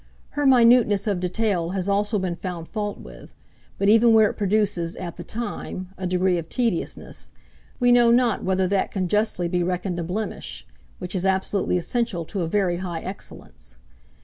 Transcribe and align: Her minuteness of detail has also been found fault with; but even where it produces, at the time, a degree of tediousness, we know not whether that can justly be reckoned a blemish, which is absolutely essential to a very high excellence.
Her 0.31 0.47
minuteness 0.47 1.05
of 1.05 1.19
detail 1.19 1.69
has 1.77 1.87
also 1.87 2.17
been 2.17 2.35
found 2.35 2.67
fault 2.67 2.97
with; 2.97 3.35
but 3.77 3.87
even 3.87 4.15
where 4.15 4.31
it 4.31 4.33
produces, 4.33 4.95
at 4.95 5.15
the 5.15 5.23
time, 5.23 5.89
a 5.95 6.07
degree 6.07 6.39
of 6.39 6.49
tediousness, 6.49 7.31
we 7.79 7.91
know 7.91 8.09
not 8.09 8.43
whether 8.43 8.67
that 8.67 8.89
can 8.89 9.07
justly 9.07 9.47
be 9.47 9.61
reckoned 9.61 9.99
a 9.99 10.03
blemish, 10.03 10.65
which 10.97 11.13
is 11.13 11.23
absolutely 11.23 11.77
essential 11.77 12.25
to 12.25 12.41
a 12.41 12.47
very 12.47 12.77
high 12.77 13.01
excellence. 13.01 13.75